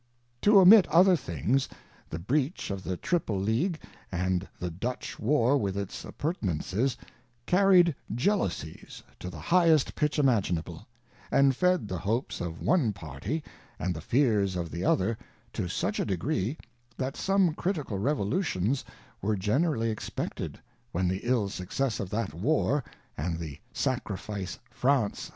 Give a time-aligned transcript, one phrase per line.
[0.41, 1.69] To omit other things,
[2.09, 3.79] the breach of the Tripple League,
[4.11, 6.97] and the Dutch War with its appurtenances,
[7.45, 10.87] carried Jealousies to the highest pitch imaginable,
[11.29, 13.43] and fed the hopes of one Party
[13.77, 15.19] and the fears of the Other
[15.53, 16.57] to such a degree,
[16.97, 18.83] that some Critical Revolutions
[19.21, 20.59] were generally expected,
[20.91, 22.83] when the ill success of that War,
[23.19, 25.29] and the Sacrifice France.